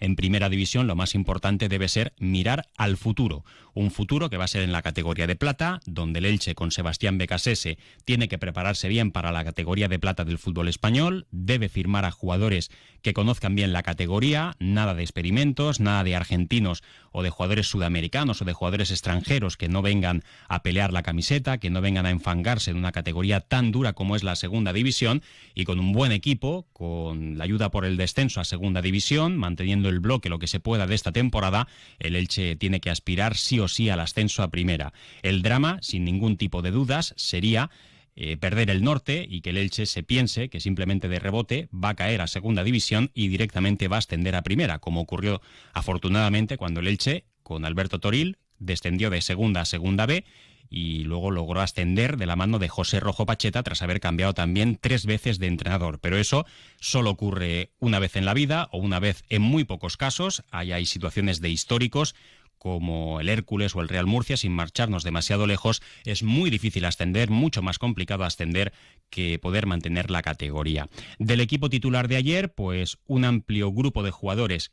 en 0.00 0.16
primera 0.16 0.48
división 0.48 0.86
lo 0.86 0.96
más 0.96 1.14
importante 1.14 1.68
debe 1.68 1.88
ser 1.88 2.12
mirar 2.18 2.68
al 2.76 2.96
futuro. 2.96 3.44
Un 3.74 3.90
futuro 3.90 4.28
que 4.28 4.36
va 4.36 4.44
a 4.44 4.48
ser 4.48 4.62
en 4.62 4.72
la 4.72 4.82
categoría 4.82 5.26
de 5.26 5.36
plata, 5.36 5.80
donde 5.86 6.18
el 6.18 6.24
Elche 6.24 6.54
con 6.54 6.72
Sebastián 6.72 7.18
Becasese 7.18 7.78
tiene 8.04 8.28
que 8.28 8.38
prepararse 8.38 8.88
bien 8.88 9.12
para 9.12 9.30
la 9.30 9.44
categoría 9.44 9.88
de 9.88 9.98
plata 9.98 10.24
del 10.24 10.38
fútbol 10.38 10.68
español, 10.68 11.26
debe 11.30 11.68
firmar 11.68 12.04
a 12.04 12.10
jugadores 12.10 12.70
que 13.02 13.12
conozcan 13.12 13.54
bien 13.54 13.72
la 13.72 13.82
categoría, 13.82 14.56
nada 14.58 14.94
de 14.94 15.02
experimentos, 15.02 15.78
nada 15.78 16.02
de 16.02 16.16
argentinos 16.16 16.82
o 17.12 17.22
de 17.22 17.30
jugadores 17.30 17.68
sudamericanos 17.68 18.42
o 18.42 18.44
de 18.44 18.52
jugadores 18.52 18.90
extranjeros 18.90 19.56
que 19.56 19.68
no 19.68 19.82
vengan 19.82 20.24
a 20.48 20.62
pelear 20.62 20.92
la 20.92 21.02
camiseta, 21.02 21.58
que 21.58 21.70
no 21.70 21.80
vengan 21.80 22.06
a 22.06 22.10
enfangarse 22.10 22.70
en 22.70 22.76
una 22.76 22.92
categoría 22.92 23.40
tan 23.40 23.70
dura 23.70 23.92
como 23.92 24.16
es 24.16 24.24
la 24.24 24.36
segunda 24.36 24.72
división. 24.72 25.22
Y 25.54 25.64
con 25.64 25.78
un 25.78 25.92
buen 25.92 26.12
equipo, 26.12 26.66
con 26.72 27.38
la 27.38 27.44
ayuda 27.44 27.70
por 27.70 27.84
el 27.84 27.96
descenso 27.96 28.40
a 28.40 28.44
segunda 28.44 28.82
división, 28.82 29.36
manteniendo 29.36 29.87
el 29.88 30.00
bloque 30.00 30.28
lo 30.28 30.38
que 30.38 30.46
se 30.46 30.60
pueda 30.60 30.86
de 30.86 30.94
esta 30.94 31.12
temporada, 31.12 31.68
el 31.98 32.16
Elche 32.16 32.56
tiene 32.56 32.80
que 32.80 32.90
aspirar 32.90 33.36
sí 33.36 33.60
o 33.60 33.68
sí 33.68 33.88
al 33.90 34.00
ascenso 34.00 34.42
a 34.42 34.50
primera. 34.50 34.92
El 35.22 35.42
drama, 35.42 35.78
sin 35.82 36.04
ningún 36.04 36.36
tipo 36.36 36.62
de 36.62 36.70
dudas, 36.70 37.14
sería 37.16 37.70
eh, 38.16 38.36
perder 38.36 38.68
el 38.70 38.82
norte 38.82 39.24
y 39.28 39.42
que 39.42 39.50
el 39.50 39.58
Elche 39.58 39.86
se 39.86 40.02
piense 40.02 40.48
que 40.48 40.58
simplemente 40.58 41.08
de 41.08 41.20
rebote 41.20 41.68
va 41.72 41.90
a 41.90 41.94
caer 41.94 42.20
a 42.20 42.26
segunda 42.26 42.64
división 42.64 43.12
y 43.14 43.28
directamente 43.28 43.86
va 43.86 43.96
a 43.96 44.00
ascender 44.00 44.34
a 44.34 44.42
primera, 44.42 44.80
como 44.80 45.00
ocurrió 45.00 45.40
afortunadamente 45.72 46.56
cuando 46.56 46.80
el 46.80 46.88
Elche, 46.88 47.26
con 47.44 47.64
Alberto 47.64 48.00
Toril, 48.00 48.38
descendió 48.58 49.10
de 49.10 49.20
segunda 49.20 49.60
a 49.60 49.64
segunda 49.64 50.06
B 50.06 50.24
y 50.70 51.04
luego 51.04 51.30
logró 51.30 51.60
ascender 51.60 52.16
de 52.16 52.26
la 52.26 52.36
mano 52.36 52.58
de 52.58 52.68
José 52.68 53.00
Rojo 53.00 53.26
Pacheta 53.26 53.62
tras 53.62 53.82
haber 53.82 54.00
cambiado 54.00 54.34
también 54.34 54.78
tres 54.80 55.06
veces 55.06 55.38
de 55.38 55.46
entrenador. 55.46 55.98
Pero 56.00 56.16
eso 56.16 56.46
solo 56.80 57.10
ocurre 57.10 57.72
una 57.78 57.98
vez 57.98 58.16
en 58.16 58.24
la 58.24 58.34
vida 58.34 58.68
o 58.72 58.78
una 58.78 59.00
vez 59.00 59.24
en 59.28 59.42
muy 59.42 59.64
pocos 59.64 59.96
casos. 59.96 60.44
Hay 60.50 60.86
situaciones 60.86 61.40
de 61.40 61.50
históricos 61.50 62.14
como 62.58 63.20
el 63.20 63.28
Hércules 63.28 63.74
o 63.74 63.80
el 63.80 63.88
Real 63.88 64.06
Murcia, 64.06 64.36
sin 64.36 64.52
marcharnos 64.52 65.04
demasiado 65.04 65.46
lejos, 65.46 65.80
es 66.04 66.22
muy 66.22 66.50
difícil 66.50 66.84
ascender, 66.84 67.30
mucho 67.30 67.62
más 67.62 67.78
complicado 67.78 68.24
ascender 68.24 68.72
que 69.10 69.38
poder 69.38 69.66
mantener 69.66 70.10
la 70.10 70.22
categoría. 70.22 70.88
Del 71.18 71.40
equipo 71.40 71.70
titular 71.70 72.08
de 72.08 72.16
ayer, 72.16 72.52
pues 72.52 72.98
un 73.06 73.24
amplio 73.24 73.72
grupo 73.72 74.02
de 74.02 74.10
jugadores 74.10 74.72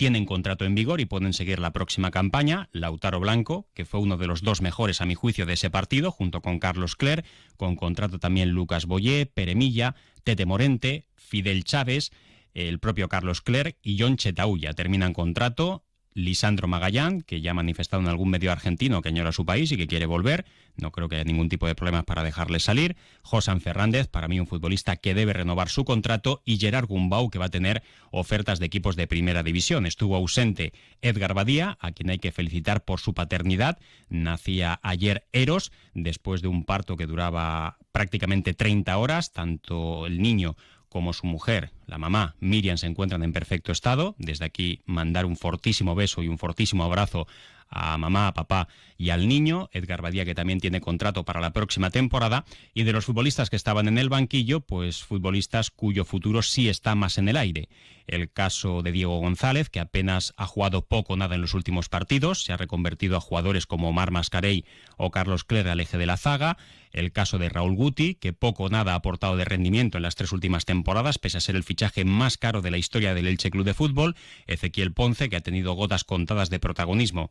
tienen 0.00 0.24
contrato 0.24 0.64
en 0.64 0.74
vigor 0.74 1.02
y 1.02 1.04
pueden 1.04 1.34
seguir 1.34 1.58
la 1.58 1.74
próxima 1.74 2.10
campaña. 2.10 2.70
Lautaro 2.72 3.20
Blanco, 3.20 3.68
que 3.74 3.84
fue 3.84 4.00
uno 4.00 4.16
de 4.16 4.26
los 4.26 4.40
dos 4.40 4.62
mejores 4.62 5.02
a 5.02 5.04
mi 5.04 5.14
juicio 5.14 5.44
de 5.44 5.52
ese 5.52 5.68
partido, 5.68 6.10
junto 6.10 6.40
con 6.40 6.58
Carlos 6.58 6.96
Cler, 6.96 7.22
con 7.58 7.76
contrato 7.76 8.18
también 8.18 8.48
Lucas 8.48 8.86
Boyé, 8.86 9.26
Peremilla, 9.26 9.96
Tete 10.24 10.46
Morente, 10.46 11.04
Fidel 11.16 11.64
Chávez, 11.64 12.12
el 12.54 12.78
propio 12.78 13.10
Carlos 13.10 13.42
Cler 13.42 13.76
y 13.82 13.98
John 14.00 14.16
Chetauya 14.16 14.72
terminan 14.72 15.12
contrato. 15.12 15.84
Lisandro 16.14 16.68
Magallán, 16.68 17.22
que 17.22 17.40
ya 17.40 17.52
ha 17.52 17.54
manifestado 17.54 18.02
en 18.02 18.08
algún 18.08 18.30
medio 18.30 18.50
argentino 18.50 19.02
que 19.02 19.08
añora 19.08 19.32
su 19.32 19.44
país 19.44 19.70
y 19.72 19.76
que 19.76 19.86
quiere 19.86 20.06
volver. 20.06 20.44
No 20.76 20.90
creo 20.92 21.08
que 21.08 21.16
haya 21.16 21.24
ningún 21.24 21.48
tipo 21.48 21.66
de 21.66 21.74
problemas 21.74 22.04
para 22.04 22.22
dejarle 22.22 22.58
salir. 22.58 22.96
Josan 23.22 23.60
Fernández, 23.60 24.08
para 24.08 24.28
mí 24.28 24.40
un 24.40 24.46
futbolista 24.46 24.96
que 24.96 25.14
debe 25.14 25.32
renovar 25.32 25.68
su 25.68 25.84
contrato. 25.84 26.42
Y 26.44 26.58
Gerard 26.58 26.86
Gumbau, 26.86 27.30
que 27.30 27.38
va 27.38 27.46
a 27.46 27.50
tener 27.50 27.82
ofertas 28.10 28.58
de 28.58 28.66
equipos 28.66 28.96
de 28.96 29.06
primera 29.06 29.42
división. 29.42 29.86
Estuvo 29.86 30.16
ausente 30.16 30.72
Edgar 31.02 31.34
Badía, 31.34 31.76
a 31.80 31.92
quien 31.92 32.10
hay 32.10 32.18
que 32.18 32.32
felicitar 32.32 32.84
por 32.84 33.00
su 33.00 33.14
paternidad. 33.14 33.78
Nacía 34.08 34.80
ayer 34.82 35.26
Eros, 35.32 35.70
después 35.94 36.42
de 36.42 36.48
un 36.48 36.64
parto 36.64 36.96
que 36.96 37.06
duraba 37.06 37.78
prácticamente 37.92 38.54
30 38.54 38.96
horas. 38.96 39.32
Tanto 39.32 40.06
el 40.06 40.20
niño 40.20 40.56
como 40.90 41.14
su 41.14 41.26
mujer, 41.26 41.70
la 41.86 41.96
mamá 41.96 42.34
Miriam, 42.40 42.76
se 42.76 42.86
encuentran 42.86 43.22
en 43.22 43.32
perfecto 43.32 43.72
estado. 43.72 44.14
Desde 44.18 44.44
aquí 44.44 44.80
mandar 44.84 45.24
un 45.24 45.36
fortísimo 45.36 45.94
beso 45.94 46.22
y 46.22 46.28
un 46.28 46.36
fortísimo 46.36 46.84
abrazo 46.84 47.26
a 47.70 47.96
mamá, 47.96 48.26
a 48.26 48.34
papá 48.34 48.68
y 48.98 49.10
al 49.10 49.28
niño. 49.28 49.70
Edgar 49.72 50.02
Badía, 50.02 50.24
que 50.24 50.34
también 50.34 50.60
tiene 50.60 50.80
contrato 50.80 51.24
para 51.24 51.40
la 51.40 51.52
próxima 51.52 51.90
temporada. 51.90 52.44
Y 52.74 52.82
de 52.82 52.92
los 52.92 53.06
futbolistas 53.06 53.48
que 53.48 53.56
estaban 53.56 53.88
en 53.88 53.98
el 53.98 54.08
banquillo, 54.08 54.60
pues 54.60 55.02
futbolistas 55.02 55.70
cuyo 55.70 56.04
futuro 56.04 56.42
sí 56.42 56.68
está 56.68 56.94
más 56.94 57.16
en 57.18 57.28
el 57.28 57.36
aire. 57.36 57.68
El 58.06 58.30
caso 58.32 58.82
de 58.82 58.90
Diego 58.90 59.18
González, 59.18 59.70
que 59.70 59.78
apenas 59.78 60.34
ha 60.36 60.46
jugado 60.46 60.84
poco 60.84 61.12
o 61.12 61.16
nada 61.16 61.36
en 61.36 61.40
los 61.40 61.54
últimos 61.54 61.88
partidos, 61.88 62.42
se 62.42 62.52
ha 62.52 62.56
reconvertido 62.56 63.16
a 63.16 63.20
jugadores 63.20 63.66
como 63.66 63.88
Omar 63.88 64.10
Mascarey 64.10 64.64
o 64.96 65.12
Carlos 65.12 65.44
Clerc 65.44 65.68
al 65.68 65.78
eje 65.78 65.96
de 65.96 66.06
la 66.06 66.16
zaga. 66.16 66.56
El 66.90 67.12
caso 67.12 67.38
de 67.38 67.48
Raúl 67.48 67.76
Guti, 67.76 68.16
que 68.16 68.32
poco 68.32 68.64
o 68.64 68.68
nada 68.68 68.92
ha 68.92 68.96
aportado 68.96 69.36
de 69.36 69.44
rendimiento 69.44 69.96
en 69.96 70.02
las 70.02 70.16
tres 70.16 70.32
últimas 70.32 70.64
temporadas, 70.64 71.18
pese 71.18 71.38
a 71.38 71.40
ser 71.40 71.54
el 71.54 71.62
fichaje 71.62 72.04
más 72.04 72.36
caro 72.36 72.62
de 72.62 72.72
la 72.72 72.78
historia 72.78 73.14
del 73.14 73.28
Elche 73.28 73.50
Club 73.50 73.64
de 73.64 73.74
Fútbol. 73.74 74.16
Ezequiel 74.48 74.92
Ponce, 74.92 75.28
que 75.28 75.36
ha 75.36 75.40
tenido 75.40 75.74
gotas 75.74 76.02
contadas 76.02 76.50
de 76.50 76.58
protagonismo 76.58 77.30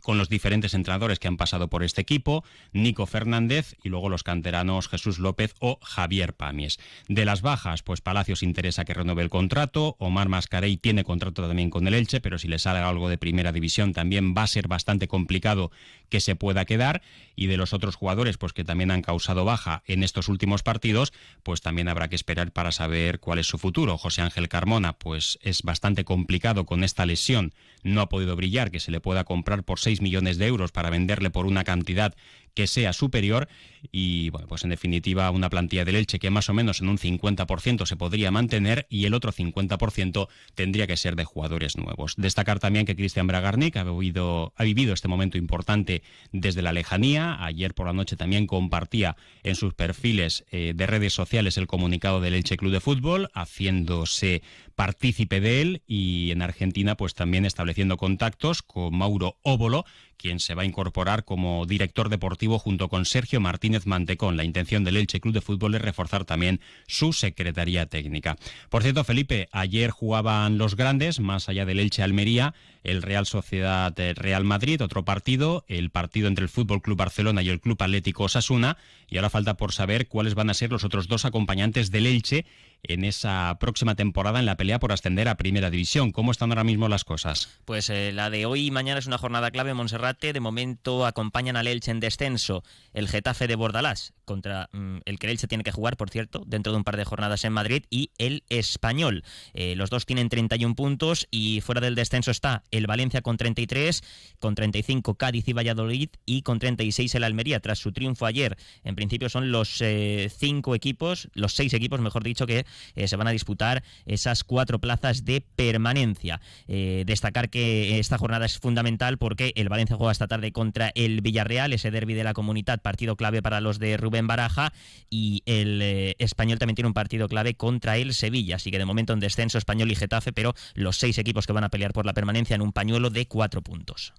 con 0.00 0.18
los 0.18 0.28
diferentes 0.28 0.74
entrenadores 0.74 1.18
que 1.18 1.28
han 1.28 1.36
pasado 1.36 1.68
por 1.68 1.82
este 1.82 2.00
equipo, 2.00 2.44
Nico 2.72 3.06
Fernández 3.06 3.76
y 3.82 3.88
luego 3.88 4.08
los 4.08 4.22
canteranos 4.22 4.88
Jesús 4.88 5.18
López 5.18 5.54
o 5.60 5.78
Javier 5.82 6.34
Pamies. 6.34 6.78
De 7.08 7.24
las 7.24 7.42
bajas, 7.42 7.82
pues 7.82 8.00
Palacios 8.00 8.42
interesa 8.42 8.84
que 8.84 8.94
renueve 8.94 9.22
el 9.22 9.30
contrato, 9.30 9.96
Omar 9.98 10.28
Mascarey 10.28 10.76
tiene 10.76 11.04
contrato 11.04 11.46
también 11.46 11.70
con 11.70 11.86
el 11.86 11.94
Elche, 11.94 12.20
pero 12.20 12.38
si 12.38 12.48
le 12.48 12.58
sale 12.58 12.80
algo 12.80 13.08
de 13.08 13.18
primera 13.18 13.52
división 13.52 13.92
también 13.92 14.34
va 14.36 14.42
a 14.42 14.46
ser 14.46 14.68
bastante 14.68 15.08
complicado 15.08 15.70
que 16.08 16.20
se 16.20 16.36
pueda 16.36 16.64
quedar 16.64 17.02
y 17.36 17.46
de 17.46 17.56
los 17.56 17.72
otros 17.72 17.96
jugadores 17.96 18.36
pues 18.36 18.52
que 18.52 18.64
también 18.64 18.90
han 18.90 19.02
causado 19.02 19.44
baja 19.44 19.82
en 19.86 20.02
estos 20.02 20.28
últimos 20.28 20.62
partidos, 20.62 21.12
pues 21.42 21.60
también 21.60 21.88
habrá 21.88 22.08
que 22.08 22.16
esperar 22.16 22.52
para 22.52 22.72
saber 22.72 23.20
cuál 23.20 23.38
es 23.38 23.46
su 23.46 23.58
futuro. 23.58 23.98
José 23.98 24.22
Ángel 24.22 24.48
Carmona, 24.48 24.94
pues 24.94 25.38
es 25.42 25.62
bastante 25.62 26.04
complicado 26.04 26.66
con 26.66 26.84
esta 26.84 27.06
lesión, 27.06 27.54
no 27.82 28.00
ha 28.00 28.08
podido 28.08 28.36
brillar, 28.36 28.70
que 28.70 28.80
se 28.80 28.90
le 28.90 29.00
pueda 29.00 29.24
comprar 29.24 29.62
por 29.64 29.78
6 29.78 29.99
millones 30.00 30.38
de 30.38 30.46
euros 30.46 30.72
para 30.72 30.90
venderle 30.90 31.30
por 31.30 31.46
una 31.46 31.64
cantidad 31.64 32.14
que 32.60 32.66
sea 32.66 32.92
superior 32.92 33.48
y 33.90 34.28
bueno, 34.28 34.46
pues 34.46 34.64
en 34.64 34.70
definitiva 34.70 35.30
una 35.30 35.48
plantilla 35.48 35.86
del 35.86 35.96
Elche 35.96 36.18
que 36.18 36.28
más 36.28 36.50
o 36.50 36.52
menos 36.52 36.82
en 36.82 36.90
un 36.90 36.98
50% 36.98 37.86
se 37.86 37.96
podría 37.96 38.30
mantener 38.30 38.86
y 38.90 39.06
el 39.06 39.14
otro 39.14 39.32
50% 39.32 40.28
tendría 40.54 40.86
que 40.86 40.98
ser 40.98 41.16
de 41.16 41.24
jugadores 41.24 41.78
nuevos. 41.78 42.16
Destacar 42.18 42.58
también 42.58 42.84
que 42.84 42.94
Cristian 42.94 43.26
Bragarnik 43.26 43.78
ha 43.78 43.84
vivido, 43.84 44.52
ha 44.56 44.64
vivido 44.64 44.92
este 44.92 45.08
momento 45.08 45.38
importante 45.38 46.02
desde 46.32 46.60
la 46.60 46.74
lejanía. 46.74 47.42
Ayer 47.42 47.72
por 47.72 47.86
la 47.86 47.94
noche 47.94 48.16
también 48.16 48.46
compartía 48.46 49.16
en 49.42 49.54
sus 49.54 49.72
perfiles 49.72 50.44
eh, 50.50 50.74
de 50.76 50.86
redes 50.86 51.14
sociales 51.14 51.56
el 51.56 51.66
comunicado 51.66 52.20
del 52.20 52.34
Elche 52.34 52.58
Club 52.58 52.72
de 52.72 52.80
Fútbol, 52.80 53.30
haciéndose 53.32 54.42
partícipe 54.74 55.40
de 55.40 55.62
él 55.62 55.82
y 55.86 56.30
en 56.30 56.42
Argentina 56.42 56.96
pues 56.96 57.14
también 57.14 57.46
estableciendo 57.46 57.96
contactos 57.96 58.62
con 58.62 58.96
Mauro 58.96 59.38
Óbolo, 59.42 59.86
quien 60.20 60.38
se 60.38 60.54
va 60.54 60.62
a 60.62 60.66
incorporar 60.66 61.24
como 61.24 61.64
director 61.64 62.10
deportivo 62.10 62.58
junto 62.58 62.88
con 62.88 63.06
Sergio 63.06 63.40
Martínez 63.40 63.86
Mantecón. 63.86 64.36
La 64.36 64.44
intención 64.44 64.84
del 64.84 64.98
Elche 64.98 65.20
Club 65.20 65.32
de 65.32 65.40
Fútbol 65.40 65.74
es 65.74 65.80
reforzar 65.80 66.26
también 66.26 66.60
su 66.86 67.12
secretaría 67.14 67.86
técnica. 67.86 68.36
Por 68.68 68.82
cierto, 68.82 69.02
Felipe, 69.02 69.48
ayer 69.50 69.90
jugaban 69.90 70.58
los 70.58 70.76
grandes, 70.76 71.20
más 71.20 71.48
allá 71.48 71.64
del 71.64 71.80
Elche 71.80 72.02
Almería, 72.02 72.54
el 72.84 73.02
Real 73.02 73.26
Sociedad 73.26 73.94
Real 74.14 74.44
Madrid, 74.44 74.82
otro 74.82 75.04
partido, 75.04 75.64
el 75.68 75.90
partido 75.90 76.28
entre 76.28 76.44
el 76.44 76.48
Fútbol 76.50 76.82
Club 76.82 76.98
Barcelona 76.98 77.42
y 77.42 77.48
el 77.48 77.60
Club 77.60 77.82
Atlético 77.82 78.24
Osasuna, 78.24 78.76
y 79.08 79.16
ahora 79.16 79.30
falta 79.30 79.54
por 79.54 79.72
saber 79.72 80.06
cuáles 80.06 80.34
van 80.34 80.50
a 80.50 80.54
ser 80.54 80.70
los 80.70 80.84
otros 80.84 81.08
dos 81.08 81.24
acompañantes 81.24 81.90
del 81.90 82.06
Elche 82.06 82.44
en 82.82 83.04
esa 83.04 83.56
próxima 83.60 83.94
temporada 83.94 84.38
en 84.38 84.46
la 84.46 84.56
pelea 84.56 84.78
por 84.78 84.92
ascender 84.92 85.28
a 85.28 85.36
Primera 85.36 85.70
División. 85.70 86.12
¿Cómo 86.12 86.32
están 86.32 86.50
ahora 86.50 86.64
mismo 86.64 86.88
las 86.88 87.04
cosas? 87.04 87.48
Pues 87.64 87.90
eh, 87.90 88.12
la 88.12 88.30
de 88.30 88.46
hoy 88.46 88.66
y 88.66 88.70
mañana 88.70 88.98
es 88.98 89.06
una 89.06 89.18
jornada 89.18 89.50
clave 89.50 89.74
Monserrate. 89.74 90.32
De 90.32 90.40
momento 90.40 91.06
acompañan 91.06 91.56
al 91.56 91.66
Elche 91.66 91.90
en 91.90 92.00
descenso 92.00 92.62
el 92.92 93.08
Getafe 93.08 93.46
de 93.46 93.56
Bordalás, 93.56 94.14
contra 94.24 94.68
mm, 94.72 94.98
el 95.04 95.18
que 95.18 95.26
el 95.26 95.32
Elche 95.32 95.46
tiene 95.46 95.64
que 95.64 95.72
jugar, 95.72 95.96
por 95.96 96.10
cierto, 96.10 96.42
dentro 96.46 96.72
de 96.72 96.78
un 96.78 96.84
par 96.84 96.96
de 96.96 97.04
jornadas 97.04 97.44
en 97.44 97.52
Madrid, 97.52 97.84
y 97.90 98.10
el 98.18 98.44
Español. 98.48 99.24
Eh, 99.54 99.74
los 99.76 99.90
dos 99.90 100.06
tienen 100.06 100.28
31 100.28 100.74
puntos 100.74 101.28
y 101.30 101.60
fuera 101.60 101.80
del 101.80 101.94
descenso 101.94 102.30
está 102.30 102.62
el 102.70 102.86
Valencia 102.86 103.22
con 103.22 103.36
33, 103.36 104.02
con 104.38 104.54
35 104.54 105.14
Cádiz 105.14 105.48
y 105.48 105.52
Valladolid 105.52 106.10
y 106.26 106.42
con 106.42 106.58
36 106.58 107.14
el 107.14 107.24
Almería, 107.24 107.60
tras 107.60 107.78
su 107.78 107.92
triunfo 107.92 108.26
ayer. 108.26 108.56
En 108.84 108.94
principio 108.94 109.28
son 109.28 109.52
los 109.52 109.80
eh, 109.80 110.30
cinco 110.36 110.74
equipos, 110.74 111.28
los 111.34 111.54
seis 111.54 111.74
equipos, 111.74 112.00
mejor 112.00 112.24
dicho, 112.24 112.46
que 112.46 112.64
eh, 112.94 113.08
se 113.08 113.16
van 113.16 113.28
a 113.28 113.30
disputar 113.30 113.82
esas 114.06 114.44
cuatro 114.44 114.78
plazas 114.78 115.24
de 115.24 115.44
permanencia. 115.56 116.40
Eh, 116.68 117.04
destacar 117.06 117.50
que 117.50 117.98
esta 117.98 118.18
jornada 118.18 118.46
es 118.46 118.58
fundamental 118.58 119.18
porque 119.18 119.52
el 119.56 119.68
Valencia 119.68 119.96
juega 119.96 120.12
esta 120.12 120.28
tarde 120.28 120.52
contra 120.52 120.92
el 120.94 121.20
Villarreal, 121.20 121.72
ese 121.72 121.90
derby 121.90 122.14
de 122.14 122.24
la 122.24 122.34
comunidad, 122.34 122.80
partido 122.80 123.16
clave 123.16 123.42
para 123.42 123.60
los 123.60 123.78
de 123.78 123.96
Rubén 123.96 124.26
Baraja, 124.26 124.72
y 125.08 125.42
el 125.46 125.80
eh, 125.82 126.16
Español 126.18 126.58
también 126.58 126.76
tiene 126.76 126.88
un 126.88 126.94
partido 126.94 127.28
clave 127.28 127.54
contra 127.54 127.96
el 127.96 128.14
Sevilla, 128.14 128.56
así 128.56 128.70
que 128.70 128.78
de 128.78 128.84
momento 128.84 129.12
en 129.12 129.20
descenso 129.20 129.58
Español 129.58 129.90
y 129.90 129.96
Getafe, 129.96 130.32
pero 130.32 130.54
los 130.74 130.96
seis 130.96 131.18
equipos 131.18 131.46
que 131.46 131.52
van 131.52 131.64
a 131.64 131.68
pelear 131.68 131.92
por 131.92 132.06
la 132.06 132.12
permanencia 132.12 132.54
en 132.54 132.62
un 132.62 132.72
pañuelo 132.72 133.10
de 133.10 133.26
cuatro 133.26 133.62
puntos. 133.62 134.12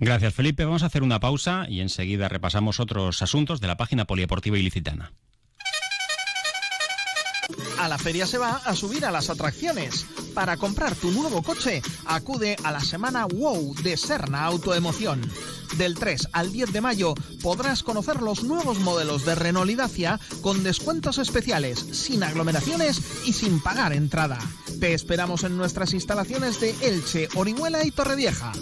Gracias 0.00 0.34
Felipe, 0.34 0.64
vamos 0.64 0.82
a 0.82 0.86
hacer 0.86 1.02
una 1.02 1.20
pausa 1.20 1.66
y 1.68 1.80
enseguida 1.80 2.28
repasamos 2.28 2.80
otros 2.80 3.22
asuntos 3.22 3.60
de 3.60 3.68
la 3.68 3.76
página 3.76 4.04
polideportiva 4.04 4.58
ilicitana. 4.58 5.12
A 7.78 7.88
la 7.88 7.98
feria 7.98 8.26
se 8.26 8.38
va 8.38 8.60
a 8.64 8.74
subir 8.74 9.04
a 9.04 9.10
las 9.10 9.30
atracciones. 9.30 10.06
Para 10.34 10.56
comprar 10.56 10.94
tu 10.94 11.10
nuevo 11.12 11.42
coche, 11.42 11.82
acude 12.06 12.56
a 12.64 12.72
la 12.72 12.80
semana 12.80 13.26
WOW 13.26 13.74
de 13.82 13.96
Serna 13.96 14.44
Autoemoción. 14.44 15.22
Del 15.76 15.94
3 15.94 16.28
al 16.32 16.52
10 16.52 16.72
de 16.72 16.80
mayo 16.80 17.14
podrás 17.42 17.82
conocer 17.82 18.22
los 18.22 18.44
nuevos 18.44 18.80
modelos 18.80 19.24
de 19.24 19.34
Renault 19.34 19.70
y 19.70 19.74
Dacia 19.74 20.20
con 20.40 20.62
descuentos 20.62 21.18
especiales, 21.18 21.78
sin 21.78 22.22
aglomeraciones 22.22 23.00
y 23.26 23.32
sin 23.32 23.60
pagar 23.60 23.92
entrada. 23.92 24.38
Te 24.80 24.94
esperamos 24.94 25.44
en 25.44 25.56
nuestras 25.56 25.92
instalaciones 25.94 26.60
de 26.60 26.74
Elche, 26.82 27.28
Orihuela 27.34 27.84
y 27.84 27.90
Torrevieja. 27.90 28.52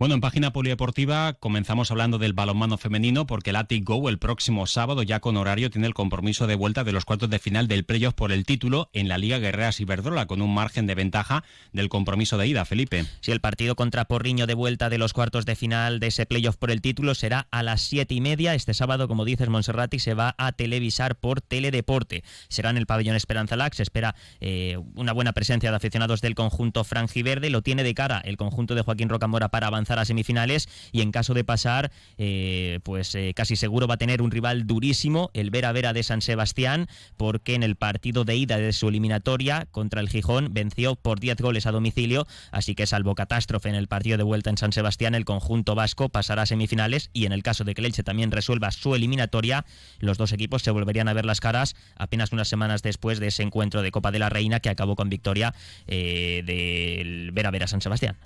Bueno, 0.00 0.14
en 0.14 0.22
página 0.22 0.50
polideportiva 0.50 1.34
comenzamos 1.34 1.90
hablando 1.90 2.16
del 2.16 2.32
balonmano 2.32 2.78
femenino 2.78 3.26
porque 3.26 3.50
el 3.50 3.56
Atic 3.56 3.84
Go 3.84 4.08
el 4.08 4.18
próximo 4.18 4.66
sábado 4.66 5.02
ya 5.02 5.20
con 5.20 5.36
horario 5.36 5.68
tiene 5.68 5.86
el 5.86 5.92
compromiso 5.92 6.46
de 6.46 6.54
vuelta 6.54 6.84
de 6.84 6.92
los 6.92 7.04
cuartos 7.04 7.28
de 7.28 7.38
final 7.38 7.68
del 7.68 7.84
playoff 7.84 8.14
por 8.14 8.32
el 8.32 8.46
título 8.46 8.88
en 8.94 9.10
la 9.10 9.18
Liga 9.18 9.38
Guerreras 9.38 9.78
Iberdrola 9.78 10.24
con 10.24 10.40
un 10.40 10.54
margen 10.54 10.86
de 10.86 10.94
ventaja 10.94 11.44
del 11.74 11.90
compromiso 11.90 12.38
de 12.38 12.46
ida, 12.46 12.64
Felipe. 12.64 13.04
Si 13.20 13.30
el 13.30 13.42
partido 13.42 13.76
contra 13.76 14.06
Porriño 14.06 14.46
de 14.46 14.54
vuelta 14.54 14.88
de 14.88 14.96
los 14.96 15.12
cuartos 15.12 15.44
de 15.44 15.54
final 15.54 16.00
de 16.00 16.06
ese 16.06 16.24
playoff 16.24 16.56
por 16.56 16.70
el 16.70 16.80
título 16.80 17.14
será 17.14 17.46
a 17.50 17.62
las 17.62 17.82
siete 17.82 18.14
y 18.14 18.22
media. 18.22 18.54
Este 18.54 18.72
sábado, 18.72 19.06
como 19.06 19.26
dices, 19.26 19.50
Monserrati 19.50 19.98
se 19.98 20.14
va 20.14 20.34
a 20.38 20.52
televisar 20.52 21.16
por 21.16 21.42
Teledeporte. 21.42 22.24
Será 22.48 22.70
en 22.70 22.78
el 22.78 22.86
pabellón 22.86 23.16
Esperanza 23.16 23.54
Lax. 23.54 23.76
Se 23.76 23.82
espera 23.82 24.14
eh, 24.40 24.78
una 24.94 25.12
buena 25.12 25.34
presencia 25.34 25.68
de 25.68 25.76
aficionados 25.76 26.22
del 26.22 26.34
conjunto 26.34 26.84
franjiverde. 26.84 27.50
Lo 27.50 27.60
tiene 27.60 27.82
de 27.82 27.92
cara 27.92 28.22
el 28.24 28.38
conjunto 28.38 28.74
de 28.74 28.80
Joaquín 28.80 29.10
Rocamora 29.10 29.50
para 29.50 29.66
avanzar 29.66 29.89
a 29.98 30.04
semifinales 30.04 30.68
y 30.92 31.00
en 31.00 31.12
caso 31.12 31.34
de 31.34 31.44
pasar, 31.44 31.90
eh, 32.18 32.80
pues 32.82 33.14
eh, 33.14 33.32
casi 33.34 33.56
seguro 33.56 33.86
va 33.86 33.94
a 33.94 33.98
tener 33.98 34.22
un 34.22 34.30
rival 34.30 34.66
durísimo, 34.66 35.30
el 35.34 35.50
Vera 35.50 35.72
Vera 35.72 35.92
de 35.92 36.02
San 36.02 36.22
Sebastián, 36.22 36.88
porque 37.16 37.54
en 37.54 37.62
el 37.62 37.76
partido 37.76 38.24
de 38.24 38.36
ida 38.36 38.58
de 38.58 38.72
su 38.72 38.88
eliminatoria 38.88 39.66
contra 39.70 40.00
el 40.00 40.08
Gijón 40.08 40.48
venció 40.52 40.96
por 40.96 41.20
10 41.20 41.38
goles 41.38 41.66
a 41.66 41.72
domicilio, 41.72 42.26
así 42.50 42.74
que 42.74 42.86
salvo 42.86 43.14
catástrofe 43.14 43.68
en 43.68 43.74
el 43.74 43.88
partido 43.88 44.16
de 44.16 44.22
vuelta 44.22 44.50
en 44.50 44.58
San 44.58 44.72
Sebastián, 44.72 45.14
el 45.14 45.24
conjunto 45.24 45.74
vasco 45.74 46.08
pasará 46.08 46.42
a 46.42 46.46
semifinales 46.46 47.10
y 47.12 47.26
en 47.26 47.32
el 47.32 47.42
caso 47.42 47.64
de 47.64 47.74
que 47.74 47.80
el 47.80 47.86
Elche 47.86 48.02
también 48.02 48.30
resuelva 48.30 48.70
su 48.70 48.94
eliminatoria, 48.94 49.64
los 49.98 50.18
dos 50.18 50.32
equipos 50.32 50.62
se 50.62 50.70
volverían 50.70 51.08
a 51.08 51.12
ver 51.12 51.24
las 51.24 51.40
caras 51.40 51.76
apenas 51.96 52.32
unas 52.32 52.48
semanas 52.48 52.82
después 52.82 53.20
de 53.20 53.28
ese 53.28 53.42
encuentro 53.42 53.82
de 53.82 53.90
Copa 53.90 54.10
de 54.10 54.18
la 54.18 54.28
Reina 54.28 54.60
que 54.60 54.70
acabó 54.70 54.96
con 54.96 55.08
victoria 55.08 55.54
eh, 55.86 56.42
del 56.44 57.32
Vera 57.32 57.50
Vera 57.50 57.66
San 57.66 57.80
Sebastián. 57.80 58.16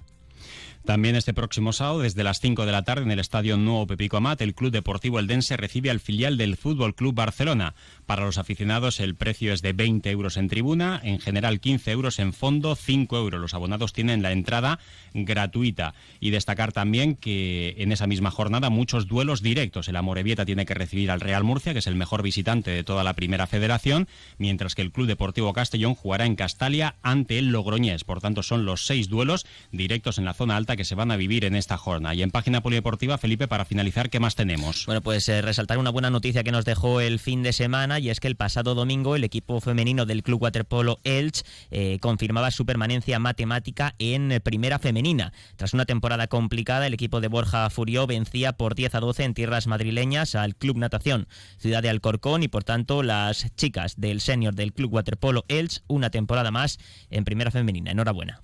También 0.85 1.17
este 1.17 1.33
próximo 1.33 1.73
sábado, 1.73 2.01
desde 2.01 2.25
las 2.25 2.41
5 2.41 2.67
de 2.67 2.73
la 2.73 2.83
tarde, 2.83 3.05
en 3.05 3.11
el 3.11 3.19
Estadio 3.19 3.57
Nuevo 3.57 3.87
Pepico 3.87 4.19
Amat, 4.19 4.43
el 4.43 4.55
Club 4.55 4.71
Deportivo 4.71 5.19
Eldense 5.19 5.57
recibe 5.57 5.89
al 5.89 5.99
filial 5.99 6.37
del 6.37 6.59
Fútbol 6.59 6.95
Club 6.95 7.15
Barcelona. 7.15 7.75
Para 8.05 8.27
los 8.27 8.37
aficionados, 8.37 9.01
el 9.01 9.15
precio 9.15 9.55
es 9.55 9.63
de 9.63 9.73
20 9.73 10.11
euros 10.11 10.37
en 10.37 10.49
tribuna, 10.49 11.01
en 11.03 11.21
general 11.21 11.61
15 11.61 11.91
euros 11.91 12.19
en 12.19 12.35
fondo, 12.35 12.77
5 12.77 13.17
euros. 13.17 13.41
Los 13.41 13.55
abonados 13.55 13.95
tienen 13.95 14.21
la 14.21 14.33
entrada 14.33 14.79
gratuita. 15.15 15.95
Y 16.21 16.31
destacar 16.31 16.73
también 16.73 17.17
que 17.17 17.77
en 17.79 17.91
esa 17.91 18.07
misma 18.07 18.31
jornada 18.31 18.69
muchos 18.69 19.09
duelos 19.09 19.41
directos. 19.41 19.89
El 19.89 19.97
Amorebieta 19.97 20.45
tiene 20.45 20.67
que 20.67 20.75
recibir 20.75 21.11
al 21.11 21.21
Real 21.23 21.45
Murcia, 21.45 21.73
que 21.73 21.79
es 21.79 21.87
el 21.87 21.97
mejor 21.97 22.23
visitante 22.23 22.71
de 22.71 22.85
toda 22.85 23.05
la 23.05 23.15
primera 23.15 23.47
federación, 23.47 24.07
mientras 24.37 24.75
que 24.75 24.83
el 24.83 24.93
Club 24.93 25.07
Deportivo 25.07 25.55
Castellón 25.55 25.95
jugará 25.95 26.27
en 26.27 26.37
Castalia 26.37 26.97
ante 27.03 27.39
el 27.39 27.53
Logroñés. 27.53 28.05
Por 28.05 28.21
tanto, 28.21 28.43
son 28.43 28.67
los 28.67 28.85
seis 28.85 29.09
duelos 29.09 29.47
directos 29.73 30.19
en 30.19 30.27
la 30.27 30.35
zona 30.35 30.57
alta 30.57 30.74
Que 30.77 30.85
se 30.85 30.95
van 30.95 31.11
a 31.11 31.17
vivir 31.17 31.45
en 31.45 31.55
esta 31.55 31.77
jornada. 31.77 32.15
Y 32.15 32.23
en 32.23 32.31
página 32.31 32.63
polideportiva, 32.63 33.19
Felipe, 33.19 33.49
para 33.49 33.65
finalizar, 33.65 34.11
¿qué 34.11 34.21
más 34.21 34.35
tenemos? 34.35 34.87
Bueno, 34.87 35.01
pues 35.03 35.29
eh, 35.29 35.43
resaltar 35.43 35.79
una 35.79 35.91
buena 35.91 36.11
noticia 36.11 36.43
que 36.43 36.53
nos 36.53 36.65
dejó 36.65 37.01
el 37.01 37.19
fin 37.19 37.43
de 37.43 37.53
semana 37.53 37.99
y 37.99 38.11
es 38.11 38.21
que 38.21 38.29
el 38.29 38.37
pasado 38.37 38.75
domingo 38.75 39.17
el 39.17 39.25
equipo 39.25 39.61
femenino 39.61 40.07
del 40.07 40.23
Club 40.23 40.43
Waterpolo 40.43 41.01
Elche 41.05 41.45
eh, 41.71 41.99
confirmaba 42.01 42.51
su 42.51 42.67
permanencia 42.67 43.19
matemática 43.19 43.95
en 43.99 44.41
primera 44.43 44.79
femenina. 44.79 45.33
Tras 45.57 45.75
una 45.75 45.85
temporada 45.85 46.27
complicada, 46.27 46.87
el 46.87 46.95
equipo 46.95 47.21
de 47.21 47.29
Borja 47.29 47.69
Furió 47.71 48.07
vencía 48.07 48.53
por 48.53 48.75
10 48.75 48.95
a 48.97 49.01
12 49.01 49.25
en 49.25 49.35
tierras 49.35 49.67
madrileñas 49.67 50.35
al 50.35 50.57
Club 50.57 50.79
Natación 50.79 51.29
Ciudad 51.59 51.83
de 51.83 51.91
Alcorcón 51.91 52.43
y 52.43 52.49
por 52.49 52.65
tanto 52.65 53.03
las 53.03 53.55
chicas 53.57 53.95
del 53.97 54.21
senior 54.21 54.55
del 54.55 54.73
Club 54.73 54.95
Waterpolo 54.95 55.45
Elche 55.49 55.83
una 55.87 56.11
temporada 56.11 56.51
más 56.51 56.79
en 57.11 57.25
primera 57.25 57.51
femenina. 57.51 57.91
Enhorabuena. 57.91 58.43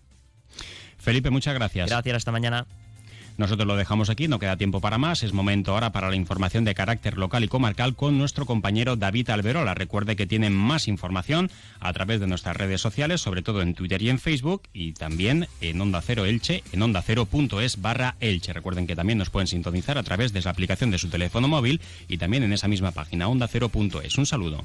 Felipe, 1.00 1.30
muchas 1.30 1.54
gracias. 1.54 1.88
Gracias, 1.88 2.16
hasta 2.16 2.32
mañana. 2.32 2.66
Nosotros 3.40 3.66
lo 3.66 3.74
dejamos 3.74 4.10
aquí, 4.10 4.28
no 4.28 4.38
queda 4.38 4.58
tiempo 4.58 4.82
para 4.82 4.98
más. 4.98 5.22
Es 5.22 5.32
momento 5.32 5.72
ahora 5.72 5.92
para 5.92 6.10
la 6.10 6.16
información 6.16 6.64
de 6.66 6.74
carácter 6.74 7.16
local 7.16 7.42
y 7.42 7.48
comarcal 7.48 7.96
con 7.96 8.18
nuestro 8.18 8.44
compañero 8.44 8.96
David 8.96 9.30
Alberola. 9.30 9.72
Recuerde 9.72 10.14
que 10.14 10.26
tienen 10.26 10.52
más 10.52 10.88
información 10.88 11.50
a 11.80 11.90
través 11.94 12.20
de 12.20 12.26
nuestras 12.26 12.54
redes 12.54 12.82
sociales, 12.82 13.22
sobre 13.22 13.40
todo 13.40 13.62
en 13.62 13.74
Twitter 13.74 14.02
y 14.02 14.10
en 14.10 14.18
Facebook, 14.18 14.64
y 14.74 14.92
también 14.92 15.48
en 15.62 15.80
Onda 15.80 16.02
Cero 16.02 16.26
Elche, 16.26 16.62
en 16.72 16.82
onda 16.82 17.00
cero.es 17.00 17.80
barra 17.80 18.16
Elche. 18.20 18.52
Recuerden 18.52 18.86
que 18.86 18.94
también 18.94 19.18
nos 19.18 19.30
pueden 19.30 19.46
sintonizar 19.46 19.96
a 19.96 20.02
través 20.02 20.34
de 20.34 20.42
la 20.42 20.50
aplicación 20.50 20.90
de 20.90 20.98
su 20.98 21.08
teléfono 21.08 21.48
móvil 21.48 21.80
y 22.08 22.18
también 22.18 22.42
en 22.42 22.52
esa 22.52 22.68
misma 22.68 22.90
página, 22.90 23.26
onda 23.26 23.48
cero.es. 23.48 24.18
Un 24.18 24.26
saludo. 24.26 24.64